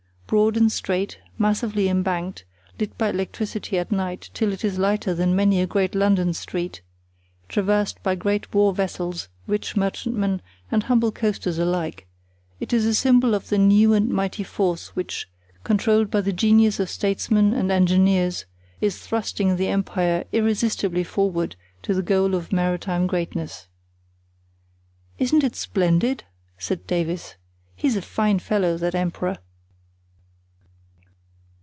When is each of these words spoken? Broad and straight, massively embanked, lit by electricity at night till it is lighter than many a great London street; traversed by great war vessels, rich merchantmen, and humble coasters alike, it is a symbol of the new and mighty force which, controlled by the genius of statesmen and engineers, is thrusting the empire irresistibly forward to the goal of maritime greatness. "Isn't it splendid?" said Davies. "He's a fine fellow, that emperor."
Broad 0.27 0.55
and 0.55 0.71
straight, 0.71 1.19
massively 1.37 1.89
embanked, 1.89 2.45
lit 2.79 2.97
by 2.97 3.09
electricity 3.09 3.77
at 3.77 3.91
night 3.91 4.29
till 4.33 4.53
it 4.53 4.63
is 4.63 4.79
lighter 4.79 5.13
than 5.13 5.35
many 5.35 5.59
a 5.61 5.67
great 5.67 5.93
London 5.93 6.33
street; 6.33 6.81
traversed 7.49 8.01
by 8.01 8.15
great 8.15 8.53
war 8.53 8.73
vessels, 8.73 9.27
rich 9.45 9.75
merchantmen, 9.75 10.41
and 10.71 10.83
humble 10.83 11.11
coasters 11.11 11.57
alike, 11.57 12.07
it 12.61 12.71
is 12.71 12.85
a 12.85 12.93
symbol 12.95 13.35
of 13.35 13.49
the 13.49 13.57
new 13.57 13.91
and 13.93 14.07
mighty 14.07 14.41
force 14.41 14.95
which, 14.95 15.27
controlled 15.65 16.09
by 16.09 16.21
the 16.21 16.31
genius 16.31 16.79
of 16.79 16.89
statesmen 16.89 17.51
and 17.53 17.69
engineers, 17.69 18.45
is 18.79 19.05
thrusting 19.05 19.57
the 19.57 19.67
empire 19.67 20.23
irresistibly 20.31 21.03
forward 21.03 21.57
to 21.81 21.93
the 21.93 22.01
goal 22.01 22.35
of 22.35 22.53
maritime 22.53 23.05
greatness. 23.05 23.67
"Isn't 25.19 25.43
it 25.43 25.57
splendid?" 25.57 26.23
said 26.57 26.87
Davies. 26.87 27.35
"He's 27.75 27.97
a 27.97 28.01
fine 28.01 28.39
fellow, 28.39 28.77
that 28.77 28.95
emperor." 28.95 29.37